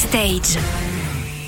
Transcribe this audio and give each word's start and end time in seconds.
Backstage. 0.00 0.89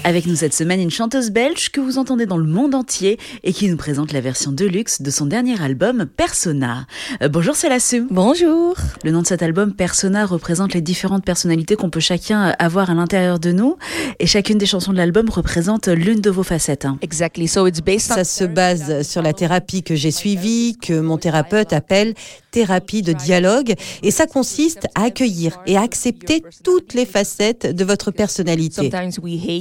Avec 0.04 0.26
nous 0.26 0.34
cette 0.34 0.52
semaine, 0.52 0.80
une 0.80 0.90
chanteuse 0.90 1.30
belge 1.30 1.70
que 1.70 1.80
vous 1.80 1.96
entendez 1.96 2.26
dans 2.26 2.36
le 2.36 2.46
monde 2.46 2.74
entier 2.74 3.20
et 3.44 3.52
qui 3.52 3.68
nous 3.68 3.76
présente 3.76 4.12
la 4.12 4.20
version 4.20 4.50
deluxe 4.50 5.00
de 5.00 5.10
son 5.12 5.26
dernier 5.26 5.62
album 5.62 6.06
Persona. 6.06 6.86
Euh, 7.22 7.28
bonjour 7.28 7.54
Sue. 7.54 8.06
Bonjour. 8.10 8.74
Le 9.04 9.12
nom 9.12 9.22
de 9.22 9.26
cet 9.28 9.44
album 9.44 9.72
Persona 9.72 10.26
représente 10.26 10.74
les 10.74 10.80
différentes 10.80 11.24
personnalités 11.24 11.76
qu'on 11.76 11.88
peut 11.88 12.00
chacun 12.00 12.52
avoir 12.58 12.90
à 12.90 12.94
l'intérieur 12.94 13.38
de 13.38 13.52
nous 13.52 13.76
et 14.18 14.26
chacune 14.26 14.58
des 14.58 14.66
chansons 14.66 14.90
de 14.90 14.96
l'album 14.96 15.30
représente 15.30 15.86
l'une 15.86 16.20
de 16.20 16.30
vos 16.30 16.42
facettes. 16.42 16.84
Hein. 16.84 16.98
Exactly. 17.00 17.46
So 17.46 17.68
it's 17.68 17.80
based 17.80 18.12
Ça 18.12 18.24
se 18.24 18.42
base 18.42 19.06
sur 19.08 19.22
la 19.22 19.32
thérapie 19.32 19.84
que 19.84 19.94
j'ai 19.94 20.10
suivie, 20.10 20.76
que 20.82 20.98
mon 20.98 21.16
thérapeute 21.16 21.72
appelle 21.72 22.14
thérapie 22.50 23.02
de 23.02 23.12
dialogue 23.12 23.74
et 24.02 24.10
ça 24.10 24.26
consiste 24.26 24.86
à 24.94 25.04
accueillir 25.04 25.58
et 25.66 25.76
à 25.76 25.82
accepter 25.82 26.42
toutes 26.62 26.92
les 26.92 27.06
facettes 27.06 27.66
de 27.66 27.84
votre 27.84 28.10
personnalité. 28.10 28.90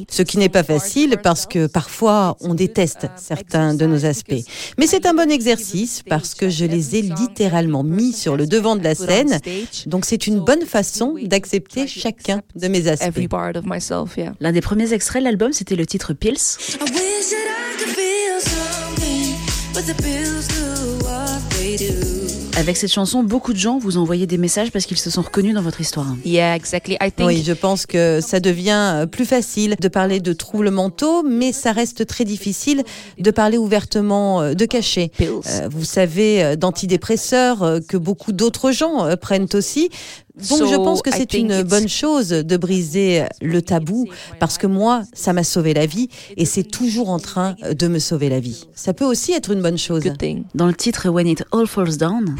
Ce 0.10 0.24
qui 0.32 0.38
n'est 0.38 0.48
pas 0.48 0.64
facile 0.64 1.18
parce 1.22 1.46
que 1.46 1.68
parfois 1.68 2.38
on 2.40 2.54
déteste 2.54 3.08
certains 3.18 3.74
de 3.74 3.86
nos 3.86 4.06
aspects. 4.06 4.46
Mais 4.78 4.88
c'est 4.88 5.06
un 5.06 5.14
bon 5.14 5.30
exercice 5.30 6.04
parce 6.08 6.36
que 6.36 6.48
je 6.48 6.64
les 6.64 6.96
ai 6.96 7.02
littéralement 7.02 7.84
mis 7.84 8.14
sur 8.14 8.38
le 8.38 8.48
devant 8.48 8.78
de 8.78 8.84
la 8.84 8.96
scène. 8.96 9.42
Donc 9.88 10.06
c'est 10.06 10.28
une 10.28 10.40
bonne 10.40 10.66
façon 10.66 11.18
d'accepter 11.22 11.86
chacun 11.86 12.42
de 12.56 12.70
mes 12.70 12.88
aspects. 12.88 13.28
L'un 14.40 14.52
des 14.54 14.62
premiers 14.62 14.94
extraits 14.94 15.22
de 15.22 15.26
l'album, 15.26 15.52
c'était 15.52 15.76
le 15.76 15.86
titre 15.86 16.14
Pills. 16.14 16.38
Avec 22.58 22.76
cette 22.76 22.92
chanson, 22.92 23.24
beaucoup 23.24 23.54
de 23.54 23.58
gens 23.58 23.80
vous 23.80 23.98
ont 23.98 24.02
envoyé 24.02 24.28
des 24.28 24.38
messages 24.38 24.72
parce 24.72 24.86
qu'ils 24.86 24.98
se 24.98 25.10
sont 25.10 25.22
reconnus 25.22 25.56
dans 25.56 25.62
votre 25.62 25.80
histoire. 25.80 26.08
Yeah, 26.26 26.56
exactly. 26.56 26.96
I 27.02 27.12
think... 27.12 27.28
Oui, 27.28 27.44
je 27.46 27.54
pense 27.54 27.86
que 27.86 28.20
ça 28.22 28.40
devient 28.40 28.94
euh, 28.94 29.06
plus 29.06 29.26
facile 29.26 29.76
de 29.80 29.88
parler 29.88 30.20
de 30.20 30.34
troubles 30.34 30.70
mentaux, 30.70 31.24
mais 31.24 31.54
ça 31.54 31.72
reste 31.72 32.06
très 32.06 32.26
difficile 32.26 32.84
de 33.18 33.32
parler 33.32 33.58
ouvertement 33.58 34.42
euh, 34.42 34.54
de 34.54 34.66
cachets. 34.66 35.12
Euh, 35.22 35.70
vous 35.72 35.86
savez, 35.86 36.56
d'antidépresseurs 36.58 37.80
que 37.88 37.98
beaucoup 37.98 38.34
d'autres 38.34 38.72
gens 38.72 39.08
prennent 39.20 39.48
aussi. 39.54 39.90
Donc 40.50 40.68
je 40.70 40.76
pense 40.76 41.02
que 41.02 41.12
c'est 41.12 41.34
une 41.34 41.64
bonne 41.64 41.88
chose 41.88 42.30
de 42.30 42.58
briser 42.58 43.26
le 43.42 43.62
tabou 43.62 44.08
parce 44.40 44.58
que 44.58 44.68
moi, 44.68 45.04
ça 45.14 45.34
m'a 45.34 45.44
sauvé 45.44 45.74
la 45.74 45.86
vie 45.86 46.10
et 46.38 46.46
c'est 46.46 46.64
toujours 46.64 47.10
en 47.10 47.20
train 47.20 47.56
de 47.70 47.88
me 47.88 48.00
sauver 48.00 48.30
la 48.30 48.40
vie. 48.40 48.68
Ça 48.76 48.94
peut 48.94 49.06
aussi 49.06 49.34
être 49.34 49.52
une 49.52 49.62
bonne 49.62 49.78
chose. 49.78 50.04
Dans 50.56 50.68
le 50.68 50.74
titre 50.74 51.10
When 51.10 51.28
It 51.28 51.44
All 51.52 51.68
Falls 51.68 51.98
Down. 51.98 52.36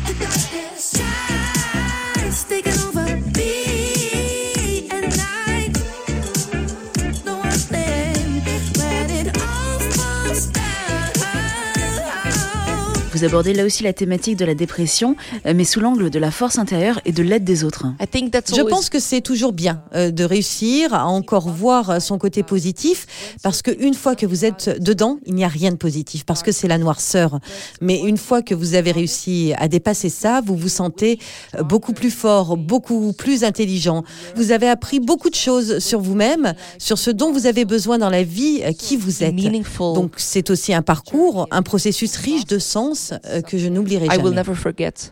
Vous 13.22 13.28
abordez 13.28 13.54
là 13.54 13.66
aussi 13.66 13.84
la 13.84 13.94
thématique 13.94 14.36
de 14.36 14.46
la 14.46 14.56
dépression, 14.56 15.16
euh, 15.46 15.54
mais 15.56 15.64
sous 15.64 15.80
l'angle 15.80 16.10
de 16.10 16.18
la 16.18 16.32
force 16.32 16.58
intérieure 16.58 17.00
et 17.06 17.12
de 17.12 17.22
l'aide 17.22 17.44
des 17.44 17.64
autres. 17.64 17.86
Je 18.02 18.64
pense 18.64 18.90
que 18.90 19.00
c'est 19.00 19.22
toujours 19.22 19.54
bien 19.54 19.84
euh, 19.94 20.10
de 20.10 20.24
réussir 20.24 20.96
à 20.96 21.06
encore 21.06 21.48
voir 21.48 22.02
son 22.02 22.18
côté 22.18 22.42
positif, 22.42 23.06
parce 23.44 23.62
qu'une 23.62 23.94
fois 23.94 24.16
que 24.16 24.26
vous 24.26 24.44
êtes 24.44 24.82
dedans, 24.82 25.20
il 25.28 25.36
n'y 25.36 25.44
a 25.44 25.48
rien 25.48 25.70
de 25.70 25.76
positif, 25.76 26.26
parce 26.26 26.42
que 26.42 26.52
c'est 26.52 26.68
la 26.68 26.80
noirceur. 26.80 27.40
Mais 27.80 28.00
une 28.00 28.18
fois 28.18 28.42
que 28.42 28.56
vous 28.56 28.74
avez 28.74 28.92
réussi 28.92 29.54
à 29.56 29.68
dépasser 29.68 30.10
ça, 30.10 30.42
vous 30.44 30.56
vous 30.56 30.68
sentez 30.68 31.20
euh, 31.56 31.62
beaucoup 31.62 31.94
plus 31.94 32.10
fort, 32.10 32.58
beaucoup 32.58 33.14
plus 33.14 33.44
intelligent. 33.44 34.04
Vous 34.36 34.52
avez 34.52 34.68
appris 34.68 35.00
beaucoup 35.00 35.30
de 35.30 35.36
choses 35.36 35.78
sur 35.78 36.02
vous-même, 36.02 36.56
sur 36.80 36.98
ce 36.98 37.12
dont 37.12 37.32
vous 37.32 37.46
avez 37.46 37.66
besoin 37.66 38.00
dans 38.00 38.10
la 38.10 38.24
vie, 38.24 38.64
qui 38.80 38.98
vous 38.98 39.24
êtes. 39.24 39.36
Donc 39.78 40.14
c'est 40.18 40.50
aussi 40.50 40.74
un 40.74 40.82
parcours, 40.82 41.48
un 41.52 41.62
processus 41.62 42.16
riche 42.16 42.46
de 42.46 42.58
sens 42.58 43.11
euh, 43.26 43.42
que 43.42 43.58
je 43.58 43.68
n'oublierai 43.68 44.06
jamais. 44.06 44.18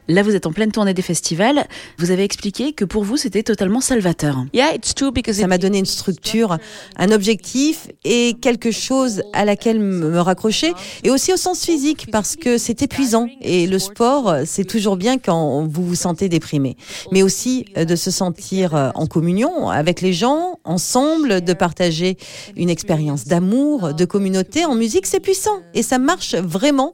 Là, 0.08 0.24
vous 0.24 0.36
êtes 0.36 0.46
en 0.46 0.52
pleine 0.52 0.72
tournée 0.72 0.94
des 0.94 1.02
festivals. 1.02 1.66
Vous 1.98 2.12
avez 2.12 2.24
expliqué 2.24 2.74
que 2.74 2.86
pour 2.86 3.04
vous, 3.04 3.18
c'était 3.18 3.44
totalement 3.44 3.82
salvateur. 3.82 4.46
Yeah, 4.54 4.74
it's 4.76 4.94
true 4.94 5.12
because 5.12 5.38
ça 5.38 5.48
m'a 5.48 5.58
donné 5.58 5.80
une 5.80 5.86
structure, 5.86 6.58
un 6.98 7.12
objectif 7.12 7.88
et 8.04 8.36
quelque 8.42 8.72
chose 8.72 9.24
à 9.34 9.46
laquelle 9.46 9.80
me 9.80 10.20
raccrocher. 10.20 10.74
Et 11.04 11.10
aussi 11.10 11.34
au 11.34 11.38
sens 11.38 11.64
physique 11.64 12.08
parce 12.12 12.36
que 12.36 12.58
c'est 12.58 12.82
épuisant. 12.82 13.28
Et 13.42 13.68
le 13.68 13.80
sport, 13.80 14.36
c'est 14.46 14.66
toujours 14.66 14.98
bien 14.98 15.18
quand 15.18 15.66
vous 15.66 15.86
vous 15.86 15.96
sentez 15.96 16.30
déprimé. 16.30 16.78
Mais 17.12 17.24
aussi 17.24 17.66
euh, 17.78 17.86
de 17.86 17.96
se 17.96 18.12
sentir 18.12 18.76
euh, 18.76 18.90
en 18.96 19.08
communion 19.08 19.70
avec 19.70 20.02
les 20.02 20.14
gens, 20.14 20.60
ensemble, 20.64 21.42
de 21.42 21.54
partager 21.54 22.18
une 22.56 22.70
expérience 22.70 23.26
d'amour, 23.26 23.94
de 23.94 24.06
communauté 24.06 24.66
en 24.66 24.76
musique, 24.76 25.06
c'est 25.06 25.20
puissant. 25.20 25.60
Et 25.74 25.84
ça 25.84 25.98
marche 25.98 26.36
vraiment 26.36 26.94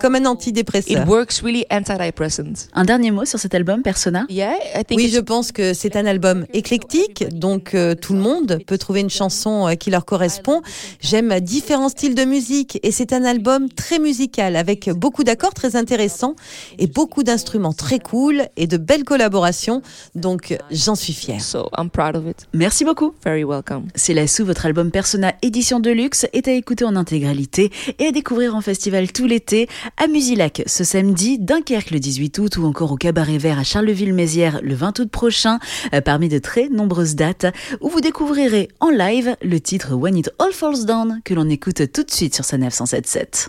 comme 0.00 0.14
un 0.14 0.24
antidépresseur. 0.40 1.02
It 1.02 1.08
works 1.08 1.40
really 1.42 1.66
antidepressant. 1.70 2.68
Un 2.72 2.84
dernier 2.84 3.10
mot 3.10 3.24
sur 3.26 3.38
cet 3.38 3.54
album, 3.54 3.82
Persona? 3.82 4.24
Yeah, 4.30 4.54
I 4.74 4.84
think 4.84 4.98
Oui, 4.98 5.10
je 5.12 5.20
pense 5.20 5.52
que 5.52 5.74
c'est 5.74 5.96
un 5.96 6.06
album 6.06 6.46
éclectique, 6.54 7.24
donc 7.28 7.74
euh, 7.74 7.94
tout 7.94 8.14
le 8.14 8.20
monde 8.20 8.58
peut 8.66 8.78
trouver 8.78 9.00
une 9.00 9.10
chanson 9.10 9.68
euh, 9.68 9.74
qui 9.74 9.90
leur 9.90 10.04
correspond. 10.04 10.62
J'aime 11.00 11.40
différents 11.40 11.90
styles 11.90 12.14
de 12.14 12.24
musique 12.24 12.78
et 12.82 12.90
c'est 12.90 13.12
un 13.12 13.24
album 13.24 13.68
très 13.68 13.98
musical 13.98 14.56
avec 14.56 14.88
beaucoup 14.90 15.24
d'accords 15.24 15.52
très 15.52 15.76
intéressants 15.76 16.36
et 16.78 16.86
beaucoup 16.86 17.22
d'instruments 17.22 17.74
très 17.74 17.98
cool 17.98 18.46
et 18.56 18.66
de 18.66 18.78
belles 18.78 19.04
collaborations. 19.04 19.82
Donc 20.14 20.56
j'en 20.70 20.94
suis 20.94 21.12
fière. 21.12 21.42
So 21.42 21.68
I'm 21.76 21.90
proud 21.90 22.16
of 22.16 22.24
it. 22.26 22.46
Merci 22.54 22.84
beaucoup. 22.84 23.14
Very 23.24 23.44
welcome. 23.44 23.88
C'est 23.94 24.14
la 24.14 24.26
sous 24.26 24.46
votre 24.46 24.64
album 24.64 24.90
Persona 24.90 25.34
édition 25.42 25.80
de 25.80 25.90
luxe 25.90 26.26
est 26.32 26.48
à 26.48 26.52
écouter 26.52 26.84
en 26.84 26.96
intégralité 26.96 27.70
et 27.98 28.06
à 28.06 28.12
découvrir 28.12 28.54
en 28.54 28.60
festival 28.62 29.12
tout 29.12 29.26
l'été 29.26 29.68
à 29.96 30.06
Musilac 30.20 30.62
ce 30.66 30.84
samedi, 30.84 31.38
Dunkerque 31.38 31.92
le 31.92 31.98
18 31.98 32.38
août 32.40 32.58
ou 32.58 32.66
encore 32.66 32.92
au 32.92 32.96
Cabaret 32.96 33.38
Vert 33.38 33.58
à 33.58 33.64
Charleville-Mézières 33.64 34.60
le 34.62 34.74
20 34.74 34.98
août 34.98 35.10
prochain, 35.10 35.58
euh, 35.94 36.02
parmi 36.02 36.28
de 36.28 36.38
très 36.38 36.68
nombreuses 36.68 37.14
dates 37.14 37.46
où 37.80 37.88
vous 37.88 38.02
découvrirez 38.02 38.68
en 38.80 38.90
live 38.90 39.34
le 39.40 39.58
titre 39.60 39.94
When 39.94 40.18
It 40.18 40.30
All 40.38 40.52
Falls 40.52 40.84
Down 40.84 41.22
que 41.24 41.32
l'on 41.32 41.48
écoute 41.48 41.90
tout 41.90 42.02
de 42.02 42.10
suite 42.10 42.34
sur 42.34 42.44
sa 42.44 42.58
977. 42.58 43.48